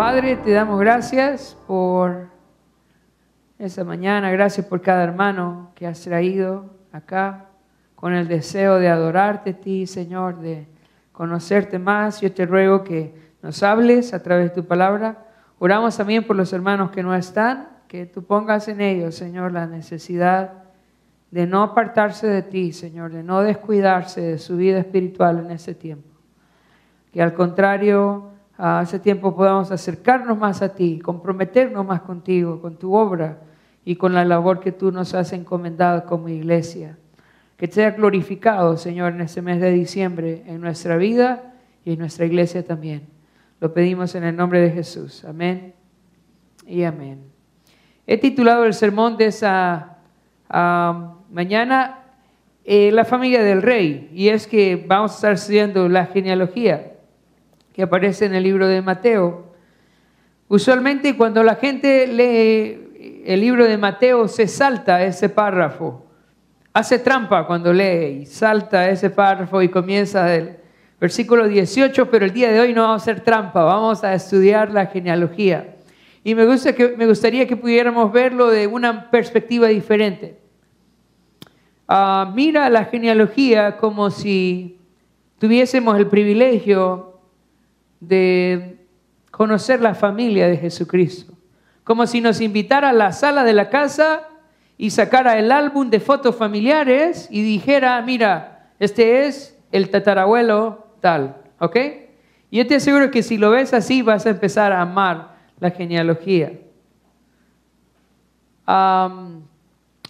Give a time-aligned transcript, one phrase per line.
[0.00, 2.28] Padre, te damos gracias por
[3.58, 7.50] esa mañana, gracias por cada hermano que has traído acá
[7.96, 10.66] con el deseo de adorarte a ti, Señor, de
[11.12, 12.22] conocerte más.
[12.22, 15.26] Yo te ruego que nos hables a través de tu palabra.
[15.58, 19.66] Oramos también por los hermanos que no están, que tú pongas en ellos, Señor, la
[19.66, 20.64] necesidad
[21.30, 25.74] de no apartarse de ti, Señor, de no descuidarse de su vida espiritual en ese
[25.74, 26.08] tiempo.
[27.12, 28.29] Que al contrario,
[28.62, 33.38] a ese tiempo podamos acercarnos más a ti, comprometernos más contigo, con tu obra
[33.86, 36.98] y con la labor que tú nos has encomendado como iglesia.
[37.56, 41.54] Que sea glorificado, Señor, en este mes de diciembre, en nuestra vida
[41.86, 43.08] y en nuestra iglesia también.
[43.60, 45.24] Lo pedimos en el nombre de Jesús.
[45.24, 45.72] Amén
[46.66, 47.22] y amén.
[48.06, 49.96] He titulado el sermón de esa
[51.30, 51.96] mañana
[52.64, 56.89] eh, La familia del rey, y es que vamos a estar estudiando la genealogía
[57.82, 59.52] aparece en el libro de Mateo.
[60.48, 66.04] Usualmente cuando la gente lee el libro de Mateo se salta ese párrafo,
[66.72, 70.56] hace trampa cuando lee y salta ese párrafo y comienza del
[71.00, 74.70] versículo 18, pero el día de hoy no vamos a hacer trampa, vamos a estudiar
[74.70, 75.76] la genealogía.
[76.22, 80.38] Y me, gusta que, me gustaría que pudiéramos verlo de una perspectiva diferente.
[81.88, 84.78] Ah, mira la genealogía como si
[85.38, 87.09] tuviésemos el privilegio
[88.00, 88.84] de
[89.30, 91.34] conocer la familia de Jesucristo.
[91.84, 94.28] Como si nos invitara a la sala de la casa
[94.76, 101.36] y sacara el álbum de fotos familiares y dijera, mira, este es el tatarabuelo tal,
[101.58, 101.76] ¿ok?
[102.50, 105.70] Y yo te aseguro que si lo ves así vas a empezar a amar la
[105.70, 106.52] genealogía.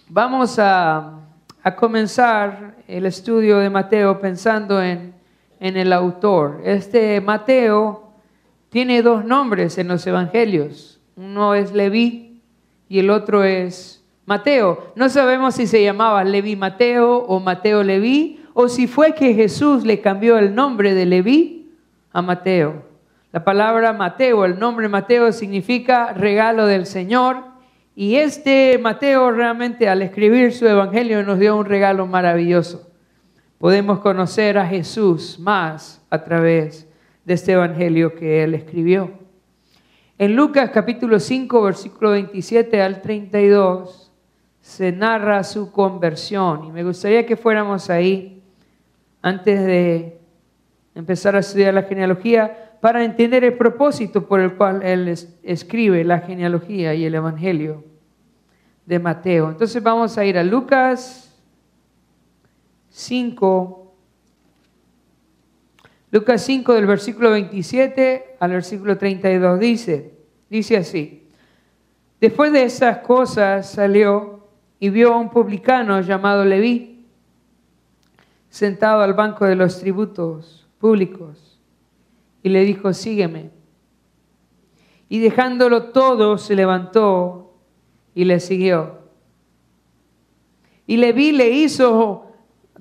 [0.07, 1.17] vamos a,
[1.77, 5.13] comenzar el estudio de Mateo pensando en,
[5.61, 6.59] en el autor.
[6.65, 8.11] Este Mateo
[8.69, 10.99] tiene dos nombres en los evangelios.
[11.15, 12.41] Uno es Leví
[12.89, 14.91] y el otro es Mateo.
[14.95, 19.85] No sabemos si se llamaba Leví Mateo o Mateo Leví o si fue que Jesús
[19.85, 21.71] le cambió el nombre de Leví
[22.11, 22.83] a Mateo.
[23.31, 27.37] La palabra Mateo, el nombre Mateo significa regalo del Señor
[27.95, 32.90] y este Mateo realmente al escribir su evangelio nos dio un regalo maravilloso.
[33.61, 36.87] Podemos conocer a Jesús más a través
[37.23, 39.11] de este evangelio que él escribió.
[40.17, 44.11] En Lucas capítulo 5, versículo 27 al 32,
[44.61, 48.41] se narra su conversión y me gustaría que fuéramos ahí
[49.21, 50.19] antes de
[50.95, 56.17] empezar a estudiar la genealogía para entender el propósito por el cual él escribe la
[56.21, 57.83] genealogía y el evangelio
[58.87, 59.51] de Mateo.
[59.51, 61.30] Entonces vamos a ir a Lucas
[62.91, 63.93] 5.
[66.11, 70.13] Lucas 5 del versículo 27 al versículo 32 dice,
[70.49, 71.27] dice así,
[72.19, 74.45] después de esas cosas salió
[74.79, 77.05] y vio a un publicano llamado Leví
[78.49, 81.59] sentado al banco de los tributos públicos
[82.43, 83.51] y le dijo, sígueme.
[85.07, 87.53] Y dejándolo todo, se levantó
[88.13, 88.99] y le siguió.
[90.87, 92.30] Y Leví le hizo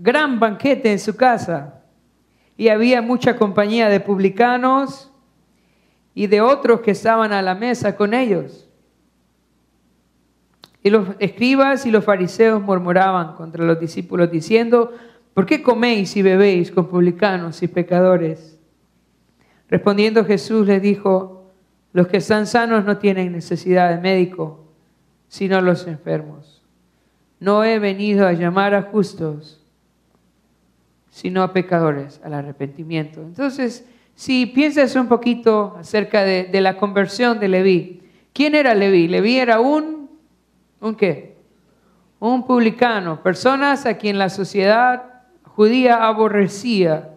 [0.03, 1.83] gran banquete en su casa
[2.57, 5.13] y había mucha compañía de publicanos
[6.15, 8.69] y de otros que estaban a la mesa con ellos.
[10.83, 14.93] Y los escribas y los fariseos murmuraban contra los discípulos diciendo,
[15.35, 18.59] ¿Por qué coméis y bebéis con publicanos y pecadores?
[19.69, 21.53] Respondiendo Jesús les dijo,
[21.93, 24.65] los que están sanos no tienen necesidad de médico,
[25.29, 26.63] sino los enfermos.
[27.39, 29.60] No he venido a llamar a justos,
[31.11, 33.21] sino a pecadores al arrepentimiento.
[33.21, 39.09] Entonces, si piensas un poquito acerca de, la conversión de Leví, ¿quién era Leví?
[39.09, 40.11] Leví era un,
[40.81, 41.37] ¿un qué?
[42.19, 45.05] Un publicano, personas a quien la sociedad
[45.43, 47.11] judía aborrecía,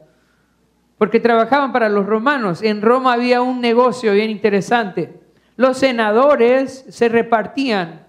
[0.98, 2.62] porque trabajaban para los romanos.
[2.62, 5.19] En Roma había un negocio bien interesante.
[5.56, 8.06] Los senadores se repartían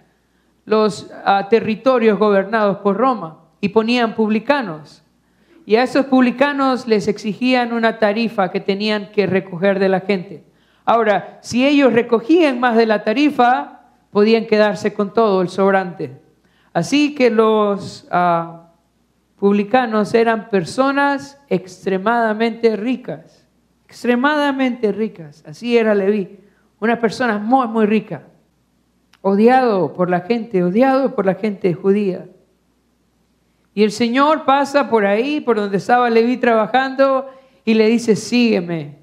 [0.64, 5.03] los ah, territorios gobernados por Roma y ponían publicanos.
[5.66, 10.44] Y a esos publicanos les exigían una tarifa que tenían que recoger de la gente.
[10.84, 13.81] Ahora, si ellos recogían más de la tarifa,
[14.11, 16.20] podían quedarse con todo el sobrante.
[16.75, 18.72] Así que los ah,
[19.38, 23.49] publicanos eran personas extremadamente ricas,
[23.87, 25.43] extremadamente ricas.
[25.46, 26.38] Así era Leví,
[26.81, 28.25] una persona muy, muy rica,
[29.22, 32.26] odiado por la gente, odiado por la gente judía.
[33.74, 37.26] Y el Señor pasa por ahí, por donde estaba Leví trabajando,
[37.64, 38.98] y le dice, sígueme.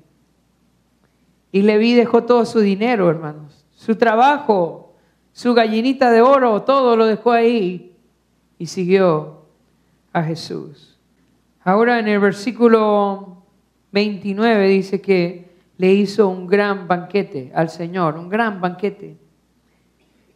[1.51, 4.93] Y Leví dejó todo su dinero, hermanos, su trabajo,
[5.33, 7.93] su gallinita de oro, todo lo dejó ahí
[8.57, 9.45] y siguió
[10.13, 10.97] a Jesús.
[11.63, 13.43] Ahora en el versículo
[13.91, 19.17] 29 dice que le hizo un gran banquete al Señor, un gran banquete.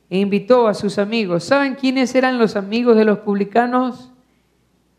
[0.09, 1.43] E invitó a sus amigos.
[1.43, 4.11] ¿Saben quiénes eran los amigos de los publicanos?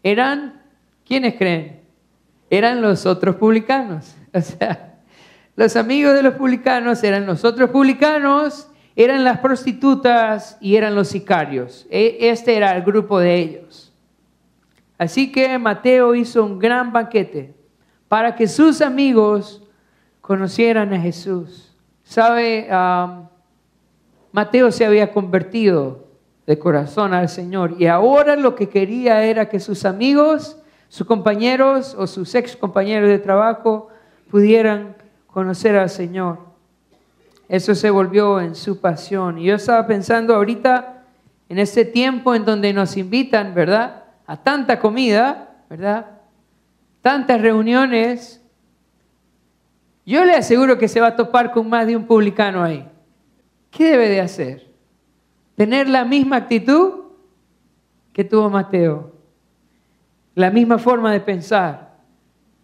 [0.06, 0.62] Eran,
[1.04, 1.80] ¿quiénes creen?
[2.48, 4.14] Eran los otros publicanos.
[4.32, 4.98] O sea,
[5.56, 11.08] los amigos de los publicanos eran los otros publicanos, eran las prostitutas y eran los
[11.08, 11.86] sicarios.
[11.90, 13.92] E, este era el grupo de ellos.
[14.96, 17.54] Así que Mateo hizo un gran banquete
[18.06, 19.64] para que sus amigos
[20.20, 21.74] conocieran a Jesús.
[22.04, 22.68] ¿Sabe?
[24.30, 26.05] Mateo se había convertido
[26.46, 30.56] de corazón al Señor y ahora lo que quería era que sus amigos,
[30.88, 33.88] sus compañeros o sus ex compañeros de trabajo
[34.30, 34.96] pudieran
[35.26, 36.38] conocer al Señor.
[37.48, 39.38] Eso se volvió en su pasión.
[39.38, 41.04] Y yo estaba pensando ahorita
[41.48, 44.04] en ese tiempo en donde nos invitan, ¿verdad?
[44.26, 46.06] A tanta comida, ¿verdad?
[47.02, 48.42] Tantas reuniones.
[50.04, 52.88] Yo le aseguro que se va a topar con más de un publicano ahí.
[53.70, 54.66] ¿Qué debe de hacer?
[55.56, 57.04] ¿Tener la misma actitud
[58.12, 59.12] que tuvo Mateo?
[60.34, 61.96] La misma forma de pensar.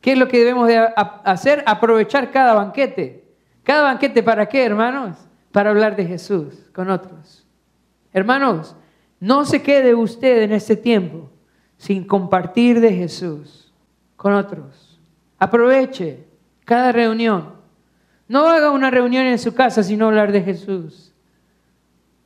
[0.01, 0.77] ¿Qué es lo que debemos de
[1.25, 1.65] hacer?
[1.67, 3.25] Aprovechar cada banquete.
[3.63, 5.17] ¿Cada banquete para qué, hermanos?
[5.53, 7.47] Para hablar de Jesús con otros.
[8.13, 8.77] Hermanos,
[9.21, 11.31] no se quede usted en este tiempo
[11.79, 13.73] sin compartir de Jesús
[14.17, 15.01] con otros.
[15.39, 16.25] Aproveche
[16.65, 17.55] cada reunión.
[18.29, 21.12] No haga una reunión en su casa sino hablar de Jesús.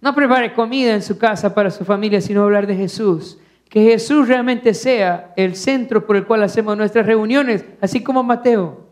[0.06, 3.40] No prepare comida en su casa para su familia sino hablar de Jesús.
[3.68, 8.86] Que Jesús realmente sea el centro por el cual hacemos nuestras reuniones, así como Mateo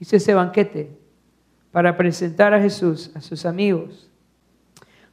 [0.00, 0.98] hizo ese banquete
[1.70, 4.10] para presentar a Jesús a sus amigos.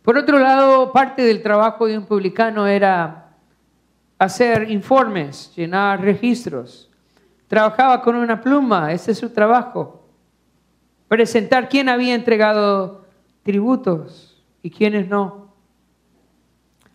[0.02, 3.36] Por otro lado, parte del trabajo de un publicano era
[4.20, 6.90] hacer informes, llenar registros.
[7.50, 10.08] Trabajaba con una pluma, ese es su trabajo
[11.10, 13.04] presentar quién había entregado
[13.44, 15.41] tributos y quiénes no.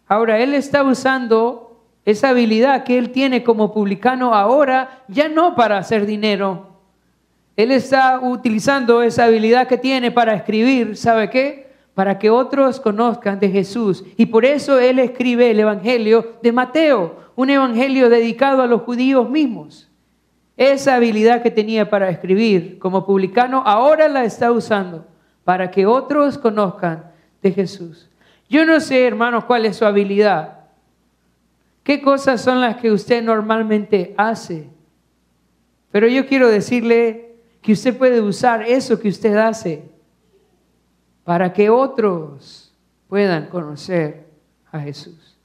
[0.09, 1.67] Ahora, él está usando
[2.05, 6.69] esa habilidad que él tiene como publicano ahora, ya no para hacer dinero.
[7.57, 11.73] Él está utilizando esa habilidad que tiene para escribir, ¿sabe qué?
[11.95, 14.05] Para que otros conozcan de Jesús.
[14.17, 19.29] Y por eso él escribe el Evangelio de Mateo, un evangelio dedicado a los judíos
[19.29, 19.89] mismos.
[20.57, 25.07] Esa habilidad que tenía para escribir como publicano, ahora la está usando
[25.45, 27.11] para que otros conozcan
[27.43, 28.09] de Jesús.
[28.49, 30.61] Yo no sé, hermanos, cuál es su habilidad.
[31.83, 34.69] ¿Qué cosas son las que usted normalmente hace?
[35.91, 39.89] Pero yo quiero decirle que usted puede usar eso que usted hace
[41.25, 42.75] para que otros
[43.09, 44.27] puedan conocer
[44.71, 45.37] a Jesús.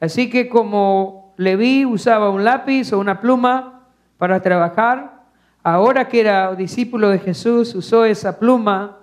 [0.00, 3.78] Así que como Leví usaba un lápiz o una pluma,
[4.18, 5.22] para trabajar.
[5.62, 8.98] Ahora que era discípulo de Jesús, usó esa pluma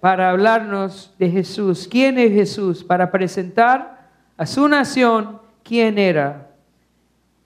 [0.00, 1.86] para hablarnos de Jesús.
[1.88, 2.82] ¿Quién es Jesús?
[2.82, 6.50] Para presentar a su nación quién era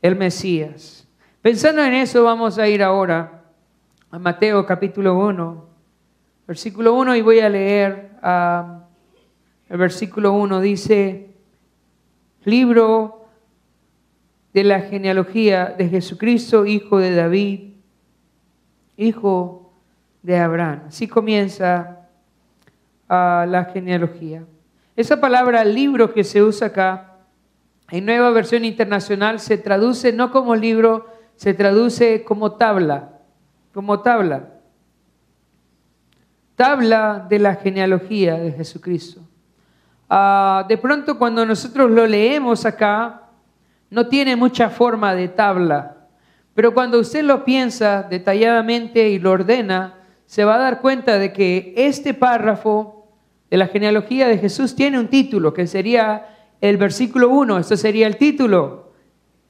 [0.01, 1.07] el Mesías.
[1.43, 3.43] Pensando en eso, vamos a ir ahora
[4.11, 5.65] a Mateo capítulo 1,
[6.47, 8.85] versículo 1, y voy a leer ah,
[9.69, 10.61] el versículo 1.
[10.61, 11.31] Dice,
[12.45, 13.27] libro
[14.53, 17.73] de la genealogía de Jesucristo, hijo de David,
[18.97, 19.73] hijo
[20.23, 20.85] de Abraham.
[20.87, 21.94] Así comienza
[23.09, 24.45] ah, la genealogía.
[24.97, 27.17] Esa palabra libro que se usa acá,
[27.91, 31.07] en nueva versión internacional, se traduce no como libro,
[31.37, 33.19] se traduce como tabla,
[33.73, 34.51] como tabla.
[36.57, 39.21] Tabla de la genealogía de Jesucristo.
[40.09, 43.23] Ah, de pronto cuando nosotros lo leemos acá,
[43.91, 45.97] no tiene mucha forma de tabla,
[46.55, 49.95] pero cuando usted lo piensa detalladamente y lo ordena,
[50.27, 53.07] se va a dar cuenta de que este párrafo
[53.51, 56.29] de la genealogía de Jesús tiene un título, que sería
[56.61, 58.93] el versículo 1, esto sería el título,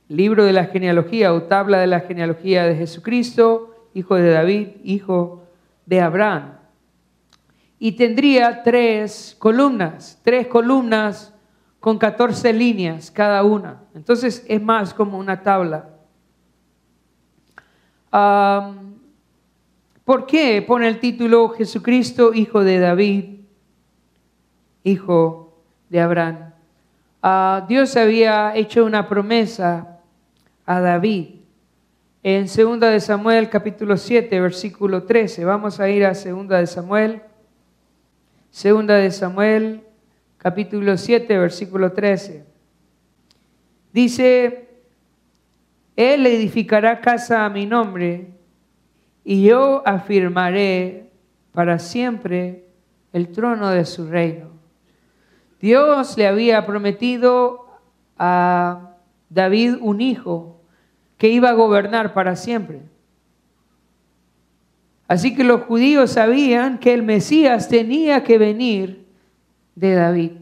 [0.08, 5.44] libro de la genealogía o tabla de la genealogía de Jesucristo, hijo de David, hijo
[5.86, 6.58] de Abraham.
[7.78, 11.32] Y tendría tres columnas, tres columnas
[11.80, 13.82] con 14 líneas cada una.
[13.94, 15.90] Entonces es más como una tabla.
[20.04, 23.40] ¿Por qué pone el título Jesucristo, hijo de David,
[24.82, 26.52] hijo de Abraham?
[27.22, 30.00] Ah, Dios había hecho una promesa
[30.66, 31.36] a David
[32.22, 35.46] en 2 de Samuel capítulo 7, versículo 13.
[35.46, 37.22] Vamos a ir a 2 de Samuel.
[38.62, 39.84] 2 de Samuel
[40.36, 42.44] capítulo 7, versículo 13.
[43.90, 44.68] Dice,
[45.96, 48.33] Él edificará casa a mi nombre
[49.24, 51.10] y yo afirmaré
[51.52, 52.66] para siempre
[53.12, 54.50] el trono de su reino.
[55.60, 57.66] Dios le había prometido
[58.18, 58.96] a
[59.30, 60.60] David un hijo
[61.16, 62.82] que iba a gobernar para siempre.
[65.08, 69.06] Así que los judíos sabían que el Mesías tenía que venir
[69.74, 70.32] de David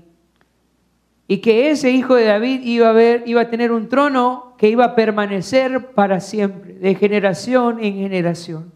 [1.29, 4.85] y que ese hijo de David iba a, iba a tener un trono que iba
[4.85, 8.73] a permanecer para siempre, de generación en generación.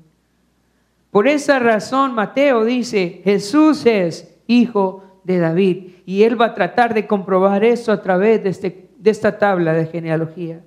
[1.10, 6.94] Por esa razón Mateo dice, Jesús es hijo de David y él va a tratar
[6.94, 10.62] de comprobar eso a través de, este, de esta tabla de genealogía.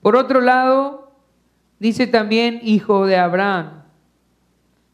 [0.00, 1.12] Por otro lado,
[1.78, 3.84] dice también hijo de Abraham.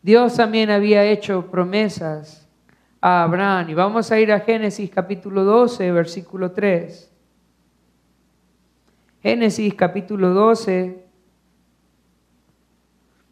[0.03, 2.47] Dios también había hecho promesas
[3.01, 3.71] a Abraham.
[3.71, 7.16] Y vamos a ir a Génesis capítulo 12, versículo 3.
[9.27, 11.05] Génesis capítulo 12,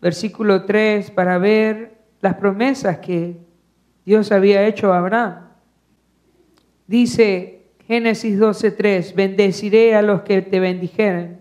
[0.03, 3.37] versículo 3, para ver las promesas que
[4.05, 5.51] Dios había hecho a Abraham.
[6.89, 11.39] Dice Génesis 12, 3, bendeciré a los que te bendijeren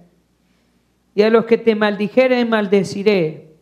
[1.16, 3.56] y a los que te maldijeren maldeciré,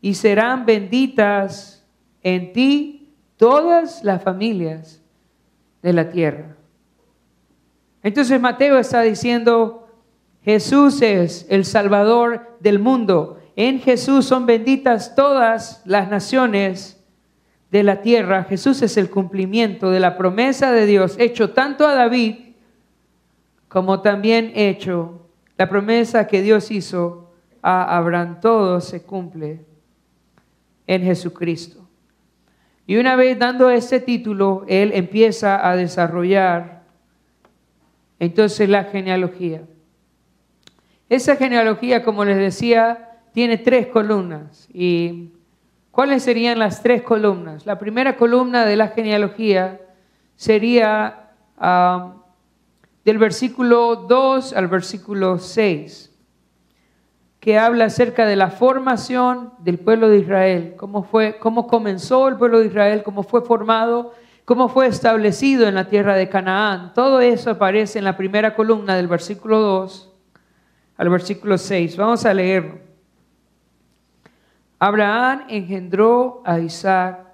[0.00, 1.86] y serán benditas
[2.24, 5.04] en ti todas las familias
[5.82, 6.56] de la tierra.
[8.02, 9.86] Entonces Mateo está diciendo,
[10.44, 13.40] Jesús es el Salvador del mundo.
[13.56, 17.02] En Jesús son benditas todas las naciones
[17.70, 18.44] de la tierra.
[18.44, 22.36] Jesús es el cumplimiento de la promesa de Dios, hecho tanto a David
[23.68, 27.30] como también hecho la promesa que Dios hizo
[27.62, 29.60] a Abraham, todo se cumple
[30.86, 31.86] en Jesucristo.
[32.86, 36.82] Y una vez dando ese título, él empieza a desarrollar
[38.18, 39.62] entonces la genealogía.
[41.10, 44.68] Esa genealogía, como les decía, tiene tres columnas.
[44.72, 45.32] ¿Y
[45.90, 47.66] cuáles serían las tres columnas?
[47.66, 49.80] La primera columna de la genealogía
[50.36, 51.32] sería
[53.04, 56.16] del versículo 2 al versículo 6,
[57.40, 62.36] que habla acerca de la formación del pueblo de Israel, cómo, fue, cómo comenzó el
[62.36, 64.14] pueblo de Israel, cómo fue formado,
[64.44, 66.92] cómo fue establecido en la tierra de Canaán.
[66.94, 70.09] Todo eso aparece en la primera columna del versículo 2
[71.00, 71.96] al versículo 6.
[71.96, 72.78] Vamos a leerlo.
[74.78, 77.26] Abraham engendró a Isaac,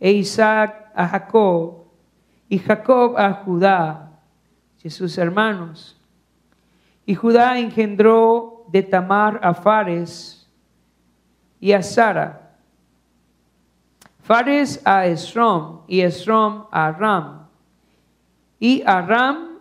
[0.00, 1.84] e Isaac a Jacob,
[2.48, 4.06] y Jacob a Judá
[4.90, 5.96] sus hermanos.
[7.04, 10.48] Y Judá engendró de Tamar a Fares
[11.60, 12.56] y a Sara.
[14.22, 17.46] Fares a Esrom y Esrom a Ram.
[18.58, 19.55] Y Aram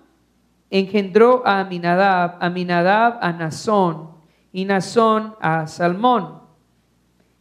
[0.79, 4.09] engendró a Aminadab, Aminadab a Nazón
[4.51, 6.41] y Nazón a Salmón.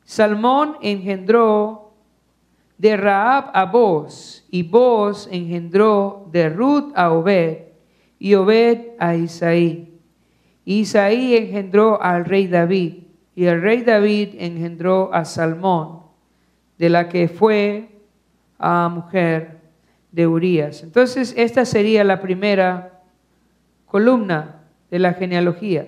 [0.04, 1.94] Salmón engendró
[2.78, 7.58] de Raab a Boz y Boz engendró de Ruth a Obed
[8.18, 9.98] y Obed a Isaí.
[10.64, 16.02] Isaí engendró al rey David y el rey David engendró a Salmón,
[16.78, 17.88] de la que fue
[18.58, 19.60] a mujer
[20.12, 20.84] de Urías.
[20.84, 22.93] Entonces, esta sería la primera
[23.94, 24.56] columna
[24.90, 25.86] de la genealogía.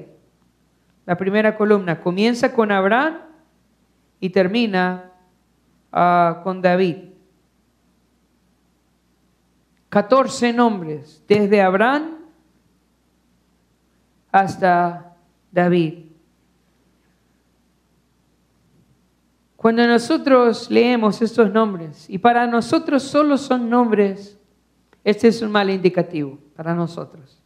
[1.07, 3.17] La primera columna comienza con Abraham
[4.21, 5.11] y termina
[5.91, 6.99] ah, con David.
[9.89, 12.19] 14 nombres, desde Abraham
[14.31, 15.17] hasta
[15.51, 16.05] David.
[19.57, 24.39] Cuando nosotros leemos estos nombres, y para nosotros solo son nombres,
[25.03, 27.43] este es un mal indicativo para nosotros.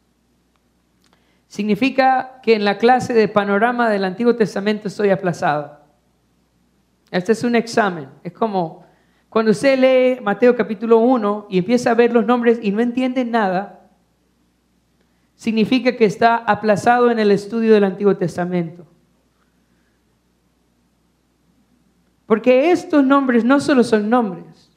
[1.50, 5.80] Significa que en la clase de panorama del Antiguo Testamento estoy aplazado.
[7.10, 8.08] Este es un examen.
[8.22, 8.84] Es como
[9.28, 13.24] cuando usted lee Mateo capítulo 1 y empieza a ver los nombres y no entiende
[13.24, 13.90] nada,
[15.34, 18.86] significa que está aplazado en el estudio del Antiguo Testamento.
[22.26, 24.70] Porque estos nombres no solo son nombres,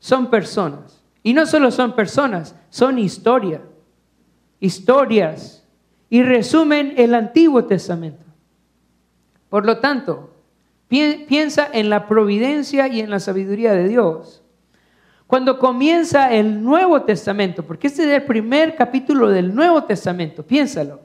[0.00, 1.04] son personas.
[1.22, 3.62] Y no solo son personas, son historia.
[4.58, 5.62] Historias.
[6.08, 8.24] Y resumen el Antiguo Testamento.
[9.48, 10.30] Por lo tanto,
[10.88, 14.42] piensa en la providencia y en la sabiduría de Dios.
[15.26, 21.00] Cuando comienza el Nuevo Testamento, porque este es el primer capítulo del Nuevo Testamento, piénsalo.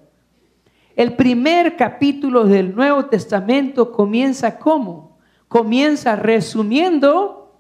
[0.96, 5.18] El primer capítulo del Nuevo Testamento comienza como?
[5.48, 7.60] Comienza resumiendo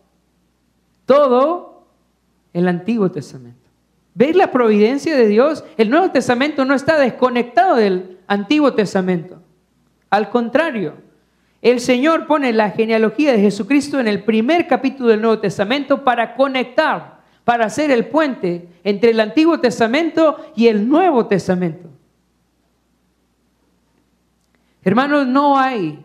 [1.05, 1.87] todo
[2.53, 3.60] el Antiguo Testamento.
[4.13, 5.63] ¿Veis la providencia de Dios?
[5.77, 9.41] El Nuevo Testamento no está desconectado del Antiguo Testamento.
[10.09, 10.95] Al contrario,
[11.61, 16.35] el Señor pone la genealogía de Jesucristo en el primer capítulo del Nuevo Testamento para
[16.35, 21.89] conectar, para hacer el puente entre el Antiguo Testamento y el Nuevo Testamento.
[24.83, 26.03] Hermanos, no hay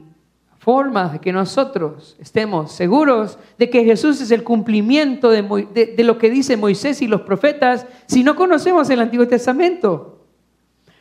[0.67, 6.19] forma de que nosotros estemos seguros de que Jesús es el cumplimiento de, de, lo
[6.19, 10.27] que dice Moisés y los profetas si no conocemos el Antiguo Testamento.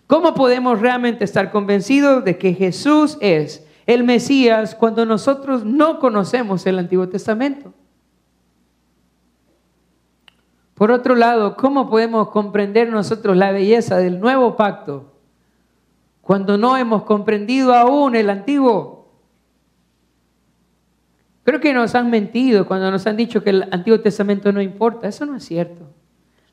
[0.06, 6.64] ¿Cómo podemos realmente estar convencidos de que Jesús es el Mesías cuando nosotros no conocemos
[6.68, 7.74] el Antiguo Testamento.
[10.76, 15.14] Por otro lado, ¿cómo podemos comprender nosotros la belleza del nuevo pacto
[16.22, 18.95] cuando no hemos comprendido aún el antiguo?
[21.46, 25.08] Creo que nos han mentido cuando nos han dicho que el Antiguo Testamento no importa.
[25.08, 25.88] Eso no es cierto.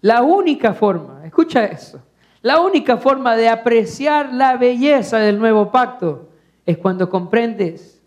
[0.02, 2.02] La única forma, escucha eso,
[2.42, 6.28] la única forma de apreciar la belleza del nuevo pacto
[6.66, 8.02] es cuando comprendes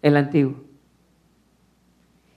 [0.00, 0.54] el antiguo.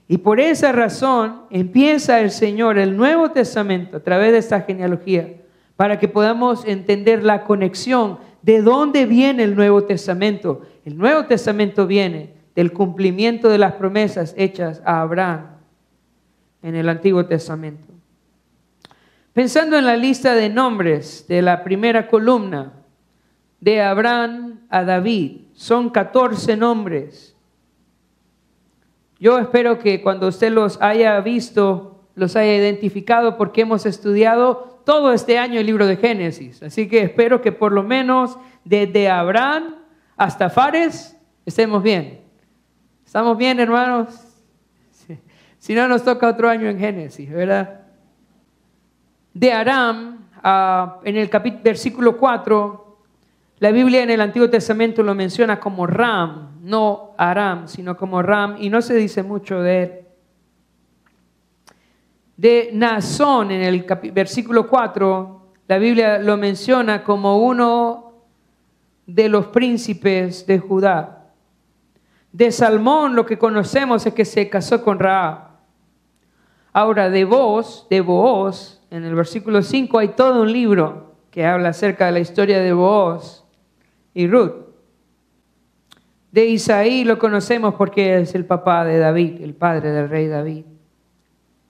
[0.08, 5.34] Y por esa razón empieza el Señor el Nuevo Testamento a través de esta genealogía
[5.76, 10.62] para que podamos entender la conexión de dónde viene el Nuevo Testamento.
[10.84, 15.46] El Nuevo Testamento viene del cumplimiento de las promesas hechas a Abraham
[16.62, 17.92] en el Antiguo Testamento.
[19.32, 22.72] Pensando en la lista de nombres de la primera columna,
[23.62, 25.42] de Abraham a David.
[25.54, 27.36] Son 14 nombres.
[29.20, 35.12] Yo espero que cuando usted los haya visto, los haya identificado porque hemos estudiado todo
[35.12, 36.60] este año el libro de Génesis.
[36.60, 39.76] Así que espero que por lo menos desde Abraham
[40.16, 41.16] hasta Fares
[41.46, 42.21] estemos bien.
[43.12, 44.08] ¿Estamos bien, hermanos?
[45.58, 47.82] Si no, nos toca otro año en Génesis, ¿verdad?
[49.34, 51.28] De Aram, ah, en el
[51.62, 52.96] versículo 4,
[53.58, 58.56] la Biblia en el Antiguo Testamento lo menciona como Ram, no Aram, sino como Ram,
[58.58, 59.92] y no se dice mucho de él.
[62.38, 68.14] De Nazón, en el versículo 4, la Biblia lo menciona como uno
[69.04, 71.21] de los príncipes de Judá.
[72.32, 75.52] De Salmón lo que conocemos es que se casó con Raab.
[76.72, 81.70] Ahora, de vos, de vos, en el versículo 5 hay todo un libro que habla
[81.70, 83.44] acerca de la historia de vos
[84.14, 84.52] y Ruth.
[86.30, 90.64] De Isaí lo conocemos porque es el papá de David, el padre del rey David.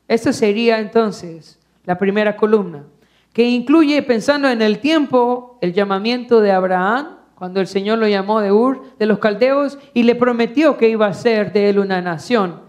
[0.07, 2.85] Esto sería entonces la primera columna,
[3.33, 8.41] que incluye, pensando en el tiempo, el llamamiento de Abraham, cuando el Señor lo llamó
[8.41, 12.01] de Ur, de los caldeos, y le prometió que iba a ser de él una
[12.01, 12.61] nación.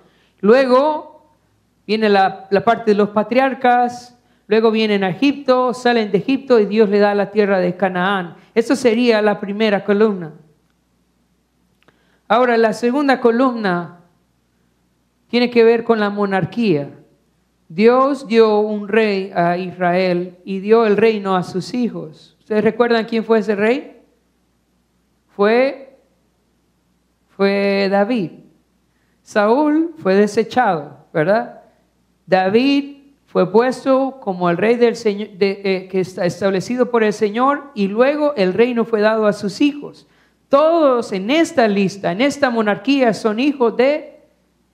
[0.42, 1.30] Luego
[1.86, 6.90] viene la, parte de los patriarcas, luego vienen a Egipto, salen de Egipto y Dios
[6.90, 8.36] le da la tierra de Canaán.
[8.56, 10.32] Eso sería la primera columna.
[12.28, 14.00] Ahora, la segunda columna
[15.28, 16.90] tiene que ver con la monarquía.
[17.70, 22.36] Dios dio un rey a Israel y dio el reino a sus hijos.
[22.40, 23.93] ¿Ustedes recuerdan quién fue ese rey?
[25.36, 25.98] Fue,
[27.36, 28.32] fue David.
[29.22, 31.62] Saúl fue desechado, ¿verdad?
[32.26, 37.72] David fue puesto como el rey del Señor, eh, que está establecido por el Señor
[37.74, 40.08] y luego el reino fue dado a sus hijos.
[40.50, 44.20] Todos en esta lista, en esta monarquía, son hijos de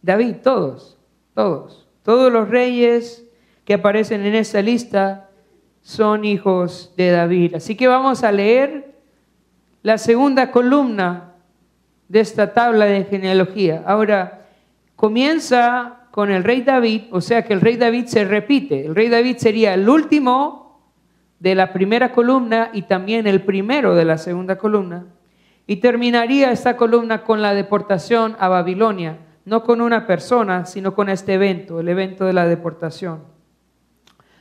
[0.02, 0.98] David, todos,
[1.34, 1.88] todos.
[2.04, 3.26] Todos los reyes
[3.64, 5.30] que aparecen en esta lista
[5.82, 7.56] son hijos de David.
[7.56, 8.89] Así que vamos a leer
[9.82, 11.34] la segunda columna
[12.08, 13.84] de esta tabla de genealogía.
[13.86, 14.48] Ahora,
[14.96, 18.86] comienza con el rey David, o sea que el rey David se repite.
[18.86, 20.82] El rey David sería el último
[21.40, 25.06] de la primera columna y también el primero de la segunda columna.
[25.68, 31.10] Y terminaría esta columna con la deportación a Babilonia, no con una persona, sino con
[31.10, 33.24] este evento, el evento de la deportación.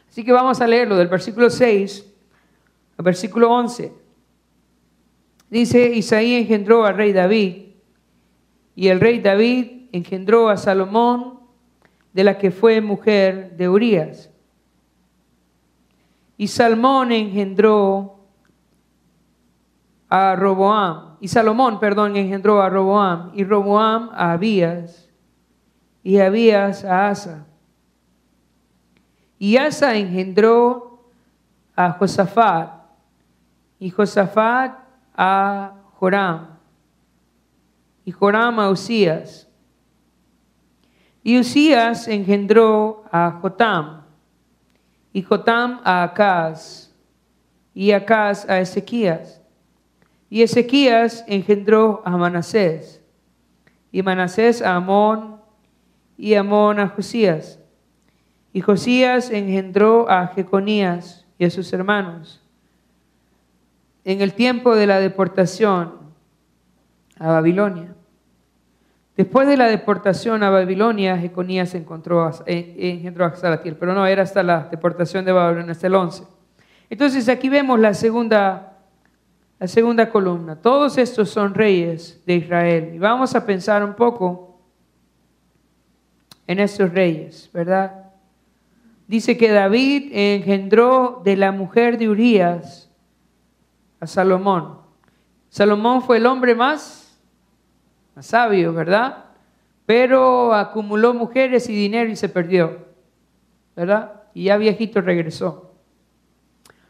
[0.09, 2.07] Así que vamos a leerlo del versículo 6
[2.96, 4.08] al versículo 11.
[5.50, 7.68] Dice, Isaí engendró al rey David,
[8.74, 11.40] y el rey David engendró a Salomón,
[12.12, 14.30] de la que fue mujer de Urías.
[16.37, 18.20] Y Salmón engendró
[20.08, 25.08] a Roboam, y Salomón, perdón, engendró a Roboam, y Roboam a Abías,
[26.02, 27.46] y Abías a Asa.
[29.38, 31.11] Y Asa engendró
[31.74, 32.70] a Josafat,
[33.78, 34.88] y Josafat
[35.18, 36.57] a Joram,
[38.04, 39.48] y Joram a Usías.
[41.24, 44.04] Y Usías engendró a Jotam,
[45.12, 46.94] y Jotam a Acaz,
[47.74, 49.42] y Acaz a Ezequías.
[50.31, 53.02] Y Ezequías engendró a Manasés,
[53.90, 55.40] y Manasés a Amón,
[56.16, 57.59] y Amón a Josías.
[58.52, 62.40] Y Josías engendró a Jeconías y a sus hermanos.
[64.09, 65.92] En el tiempo de la deportación
[67.18, 67.94] a Babilonia.
[69.18, 74.42] Después de la deportación a Babilonia, Jeconías encontró engendró a Salatiel, pero no, era hasta
[74.42, 76.25] la deportación de Babilonia, hasta el 11.
[76.88, 78.79] Entonces aquí vemos la segunda,
[79.59, 80.57] la segunda columna.
[80.57, 82.92] Todos estos son reyes de Israel.
[82.94, 84.59] Y vamos a pensar un poco
[86.47, 88.07] en estos reyes, ¿verdad?
[89.07, 92.88] Dice que David engendró de la mujer de Urías
[94.00, 94.78] a Salomón.
[95.48, 97.08] Salomón fue el hombre más
[98.20, 99.24] sabio, ¿verdad?
[99.87, 102.87] Pero acumuló mujeres y dinero y se perdió,
[103.74, 104.22] ¿verdad?
[104.34, 105.72] Y ya viejito regresó.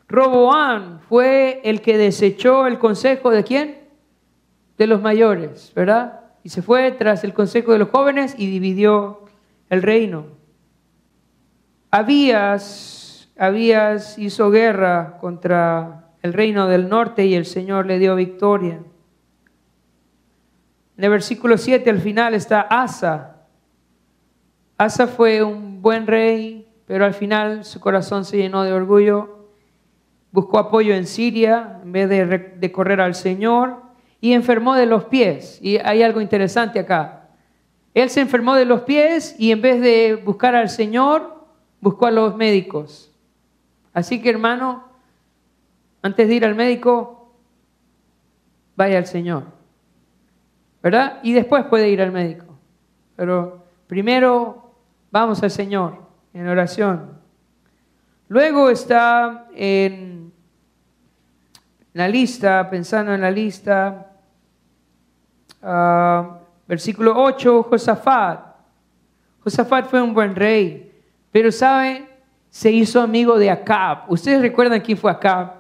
[0.09, 3.79] Roboán fue el que desechó el consejo de quién?
[4.79, 6.21] De los mayores, ¿verdad?
[6.43, 9.27] Y se fue tras el consejo de los jóvenes y dividió
[9.69, 10.27] el reino.
[11.91, 18.81] Abías, Abías hizo guerra contra el reino del norte y el Señor le dio victoria.
[20.97, 23.37] En el versículo 7 al final está Asa.
[24.77, 29.47] Asa fue un buen rey, pero al final su corazón se llenó de orgullo.
[30.33, 33.83] Buscó apoyo en Siria en vez de, correr al Señor
[34.21, 35.61] y enfermó de los pies.
[35.63, 37.29] Y hay algo interesante acá.
[37.95, 41.47] Él se enfermó de los pies y en vez de buscar al Señor,
[41.81, 43.13] buscó a los médicos.
[43.93, 44.88] Así que hermano,
[46.03, 47.35] antes de ir al médico,
[48.77, 49.59] vaya al Señor.
[50.83, 51.19] ¿verdad?
[51.23, 52.47] Y después puede ir al médico.
[53.17, 54.73] Pero primero
[55.11, 55.99] vamos al Señor
[56.33, 57.19] en oración.
[58.29, 60.33] Luego está en
[61.95, 64.13] la lista, pensando en la lista,
[65.63, 68.41] ah, versículo 8, Josafat.
[69.41, 70.93] Josafat fue un buen rey,
[71.33, 72.07] pero ¿sabe?
[72.51, 74.11] Se hizo amigo de Acab.
[74.11, 75.58] ¿Ustedes recuerdan quién fue Acab?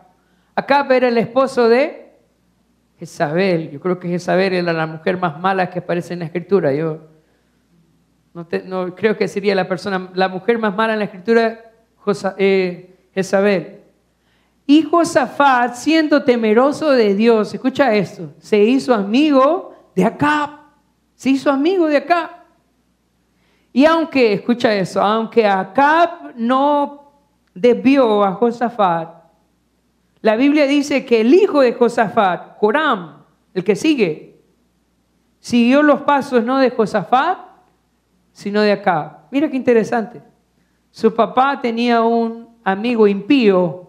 [0.58, 2.14] Acab era el esposo de
[2.98, 3.70] Jezabel.
[3.70, 6.74] Yo creo que Jezabel era la mujer más mala que aparece en la escritura.
[6.74, 6.98] Yo
[8.34, 11.60] no, creo que sería la persona, la mujer más mala en la escritura,
[12.38, 13.82] eh, Jezabel.
[14.66, 20.58] Y Josafat, siendo temeroso de Dios, escucha esto, se hizo amigo de Acab.
[21.14, 22.30] Se hizo amigo de Acab.
[23.72, 27.12] Y aunque, escucha eso, aunque Acab no
[27.54, 29.17] desvió a Josafat,
[30.20, 34.40] la Biblia dice que el hijo de Josafat, Joram, el que sigue,
[35.38, 37.38] siguió los pasos no de Josafat,
[38.32, 39.26] sino de acá.
[39.30, 40.22] Mira qué interesante.
[40.90, 43.88] Su papá tenía un amigo impío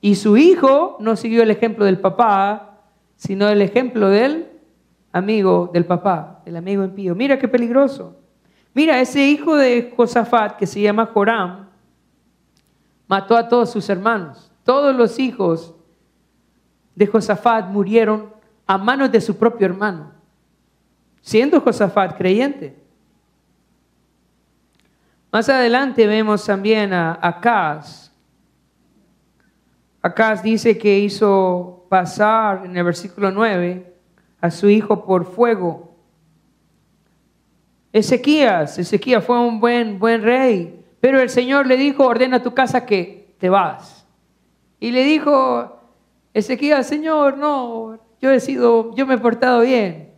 [0.00, 2.80] y su hijo no siguió el ejemplo del papá,
[3.16, 4.48] sino el ejemplo del
[5.12, 7.14] amigo del papá, el amigo impío.
[7.14, 8.16] Mira qué peligroso.
[8.74, 11.68] Mira, ese hijo de Josafat que se llama Joram
[13.08, 14.47] mató a todos sus hermanos.
[14.68, 15.74] Todos los hijos
[16.94, 18.34] de Josafat murieron
[18.66, 20.12] a manos de su propio hermano,
[21.22, 22.76] siendo Josafat creyente.
[25.32, 28.12] Más adelante vemos también a Acaz.
[30.02, 33.90] Acaz dice que hizo pasar en el versículo 9
[34.38, 35.96] a su hijo por fuego.
[37.90, 42.84] Ezequías, Ezequías fue un buen, buen rey, pero el Señor le dijo, ordena tu casa
[42.84, 43.97] que te vas.
[44.80, 45.80] Y le dijo
[46.34, 50.12] Ezequiel, Señor, no, yo he sido, yo me he portado bien.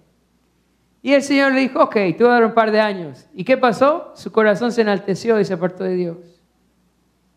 [1.03, 3.27] Y el Señor le dijo, ok, te voy un par de años.
[3.35, 4.13] ¿Y qué pasó?
[4.15, 6.19] Su corazón se enalteció y se apartó de Dios.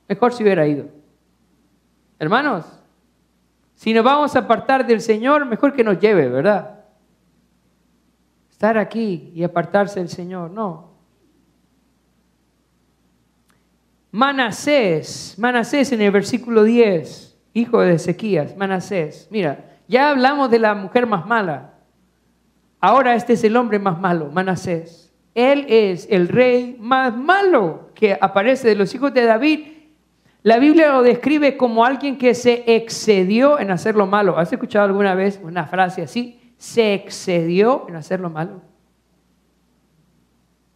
[0.10, 0.88] Mejor si hubiera ido.
[2.20, 2.66] Hermanos,
[3.76, 6.82] si nos vamos a apartar del Señor, mejor que nos lleve, ¿verdad?
[8.52, 10.93] Estar aquí y apartarse del Señor, no.
[14.14, 19.28] Manasés, Manasés en el versículo 10, hijo de Ezequías, Manasés.
[19.32, 21.74] Mira, ya hablamos de la mujer más mala.
[22.80, 25.12] Ahora este es el hombre más malo, Manasés.
[25.34, 29.62] Él es el rey más malo que aparece de los hijos de David.
[30.44, 34.38] La Biblia lo describe como alguien que se excedió en hacer lo malo.
[34.38, 36.40] ¿Has escuchado alguna vez una frase así?
[36.60, 38.62] Se excedió en hacer lo malo.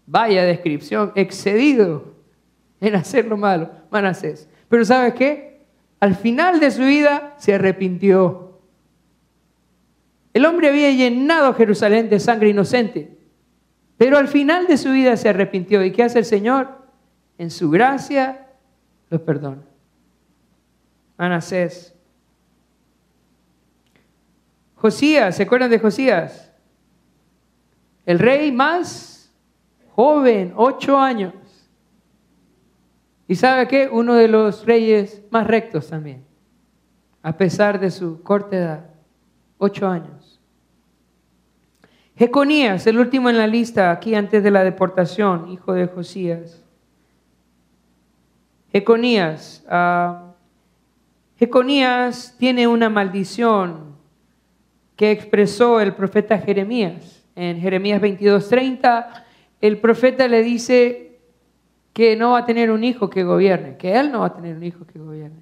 [0.08, 2.16] Vaya descripción, excedido
[2.80, 4.50] en hacer lo malo, Manasés.
[4.70, 5.66] Pero ¿sabes qué?
[6.00, 8.60] Al final de su vida se arrepintió.
[10.34, 13.18] El hombre había llenado Jerusalén de sangre inocente,
[13.98, 15.84] pero al final de su vida se arrepintió.
[15.84, 16.70] ¿Y qué hace el Señor?
[17.38, 18.48] En su gracia
[19.10, 19.63] los perdona.
[21.18, 21.96] Manasés.
[24.76, 26.52] Josías, ¿se acuerdan de Josías?
[28.06, 29.34] El rey más
[29.96, 31.34] joven, ocho años.
[33.28, 33.90] ¿Y sabe qué?
[33.92, 36.24] Uno de los reyes más rectos también,
[37.22, 38.90] a pesar de su corta edad,
[39.58, 40.40] ocho años.
[42.16, 46.63] Jeconías, el último en la lista, aquí antes de la deportación, hijo de Josías.
[48.72, 50.28] Jeconías, uh,
[51.38, 53.96] Jeconías tiene una maldición
[54.96, 57.24] que expresó el profeta Jeremías.
[57.36, 59.26] En Jeremías 22:30,
[59.62, 61.07] el profeta le dice,
[61.97, 64.55] que no va a tener un hijo que gobierne, que él no va a tener
[64.55, 65.41] un hijo que gobierne.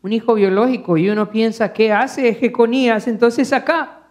[0.00, 4.02] Un hijo biológico y uno piensa, ¿qué hace Jeconías entonces acá?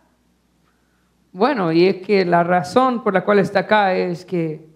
[1.32, 4.68] Bueno, y es que la razón por la cual está acá es que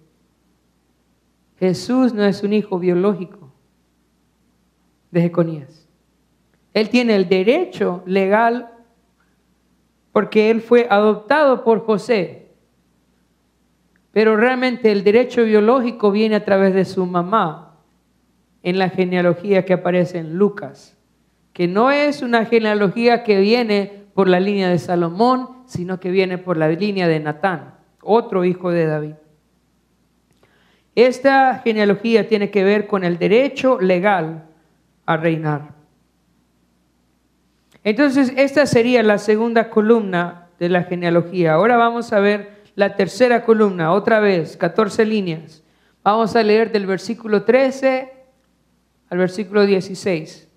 [1.57, 3.51] Jesús no es un hijo biológico
[5.11, 5.85] de Jeconías.
[6.73, 8.69] Él tiene el derecho legal
[10.13, 12.38] porque él fue adoptado por José,
[14.11, 17.77] pero realmente el derecho biológico viene a través de su mamá
[18.63, 20.97] en la genealogía que aparece en Lucas,
[21.53, 26.37] que no es una genealogía que viene por la línea de Salomón, sino que viene
[26.37, 29.13] por la línea de Natán, otro hijo de David.
[30.95, 34.45] Esta genealogía tiene que ver con el derecho legal
[35.05, 35.73] a reinar.
[37.83, 41.53] Entonces, esta sería la segunda columna de la genealogía.
[41.53, 45.61] Ahora vamos a ver la tercera columna, otra vez, 14 líneas.
[46.01, 48.09] Vamos a leer del versículo 13
[49.09, 50.47] al versículo 16.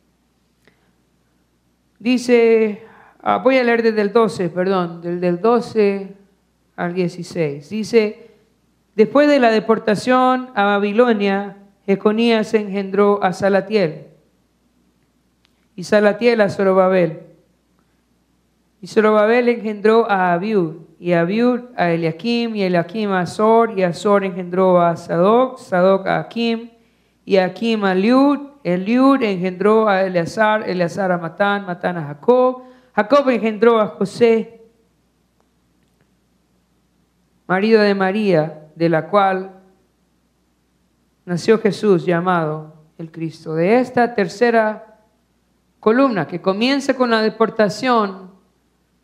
[1.99, 2.85] Dice,
[3.23, 6.15] ah, voy a leer desde el 12, perdón, del, del 12
[6.77, 7.69] al 16.
[7.69, 8.31] Dice,
[8.95, 11.57] después de la deportación a Babilonia,
[11.87, 14.07] Jeconías engendró a Salatiel
[15.75, 17.23] y Salatiel a Zorobabel.
[18.81, 24.23] Y Zorobabel engendró a Abiud, y Abiud a Eliakim, y Eliakim a Azor, y Azor
[24.25, 26.71] engendró a Sadoc, Sadoc a Akim,
[27.25, 32.63] y Akim a Liud, Eliud engendró a Eleazar, Eleazar a Matán, Matán a Jacob,
[32.95, 34.63] Jacob engendró a José,
[37.49, 39.61] marido de María, de la cual
[41.25, 43.57] nació Jesús llamado el Cristo.
[43.57, 45.01] De esta tercera
[45.81, 48.32] columna que comienza con la deportación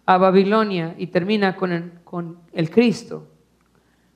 [0.08, 3.26] a Babilonia y termina con el, con el Cristo.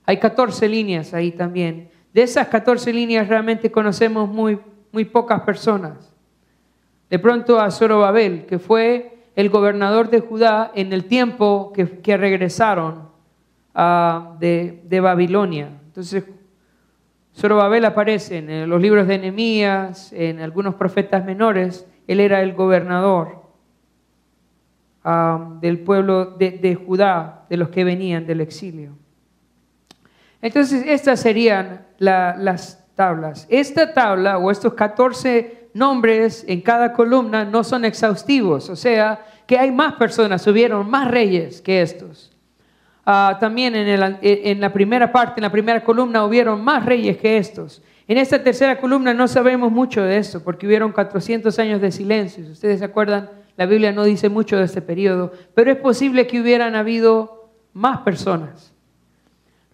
[0.06, 1.90] Hay 14 líneas ahí también.
[2.14, 4.58] De esas 14 líneas realmente conocemos muy,
[4.90, 6.10] muy pocas personas.
[7.10, 13.10] De pronto a Zorobabel, que fue el gobernador de Judá en el tiempo que, regresaron
[13.74, 15.72] ah, de, de, Babilonia.
[15.88, 16.24] Entonces,
[17.36, 21.86] Zorobabel aparece en los libros de Nehemías, en algunos profetas menores.
[22.06, 23.41] Él era el gobernador
[25.60, 28.92] del pueblo de, Judá, de los que venían del exilio.
[30.40, 33.46] Entonces, estas serían las tablas.
[33.48, 39.58] Esta tabla o estos 14 nombres en cada columna no son exhaustivos, o sea, que
[39.58, 42.30] hay más personas, hubieron más reyes que estos.
[43.04, 47.36] Ah, también en, en, la primera parte, en la primera columna, hubieron más reyes que
[47.36, 47.82] estos.
[48.06, 52.44] En esta tercera columna no sabemos mucho de eso, porque hubieron 400 años de silencio.
[52.44, 53.28] ¿Ustedes se acuerdan?
[53.56, 58.00] La Biblia no dice mucho de este periodo, pero es posible que hubieran habido más
[58.00, 58.72] personas.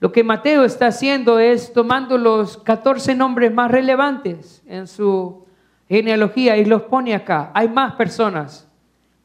[0.01, 5.45] Lo que Mateo está haciendo es tomando los 14 nombres más relevantes en su
[5.89, 7.51] genealogía y los pone acá.
[7.55, 8.69] Hay más personas,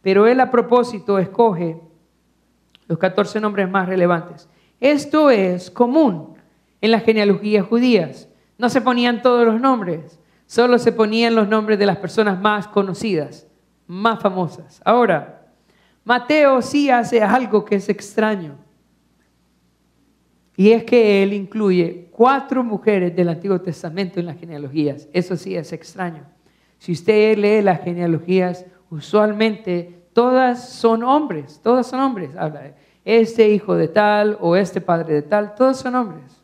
[0.01, 1.79] pero él a propósito escoge
[2.87, 4.49] los 14 nombres más relevantes.
[4.79, 6.35] Esto es común
[6.81, 8.27] en las genealogías judías.
[8.57, 12.67] No se ponían todos los nombres, solo se ponían los nombres de las personas más
[12.67, 13.47] conocidas
[13.87, 14.81] más famosas.
[14.83, 15.41] Ahora,
[16.03, 18.57] Mateo sí hace algo que es extraño.
[20.55, 25.07] Y es que él incluye cuatro mujeres del Antiguo Testamento en las genealogías.
[25.11, 26.25] Eso sí es extraño.
[26.77, 32.35] Si usted lee las genealogías, usualmente todas son hombres, todas son hombres.
[32.37, 36.39] Habla de este hijo de tal o este padre de tal, todos son hombres.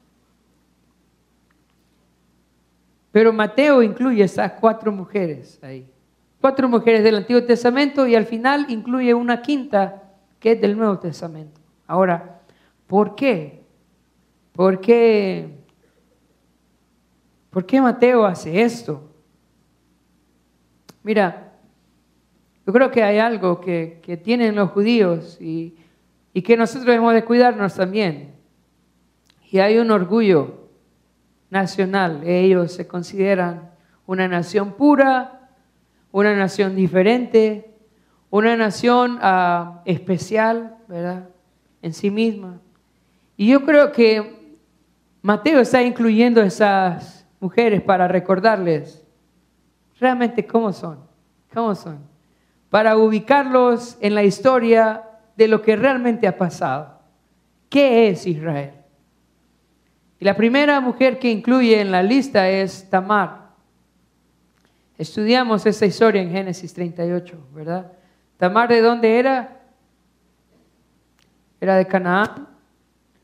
[3.12, 5.86] Pero Mateo incluye esas cuatro mujeres ahí
[6.42, 10.04] cuatro mujeres del Antiguo Testamento y al final incluye una quinta
[10.40, 11.60] que es del Nuevo Testamento.
[11.88, 12.42] Ahora,
[12.88, 13.64] ¿por qué?
[14.54, 15.58] ¿Por qué?
[17.50, 19.10] ¿Por qué Mateo hace esto?
[21.04, 21.54] Mira,
[22.66, 25.76] Yo creo que hay algo que, que tienen los judíos y,
[26.34, 28.36] y que nosotros debemos de cuidarnos también.
[29.50, 30.70] Y hay un orgullo
[31.50, 32.22] nacional.
[32.24, 33.72] Ellos se consideran
[34.06, 35.39] una nación pura,
[36.12, 37.74] una nación diferente,
[38.30, 41.30] una nación ah, especial, ¿verdad?
[41.82, 42.60] En sí misma.
[43.38, 44.58] Y yo creo que
[45.22, 49.06] Mateo está incluyendo a esas mujeres para recordarles
[50.00, 51.00] realmente cómo son,
[51.54, 52.00] cómo son,
[52.70, 55.04] para ubicarlos en la historia
[55.36, 57.00] de lo que realmente ha pasado.
[57.70, 58.74] ¿Qué es Israel?
[60.20, 63.39] Y la primera mujer que incluye en la lista es Tamar.
[65.00, 67.94] Estudiamos esa historia en Génesis 38, ¿verdad?
[68.36, 69.62] Tamar de dónde era?
[71.62, 72.50] Era de Canaán.